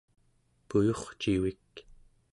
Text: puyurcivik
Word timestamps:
puyurcivik 0.67 1.73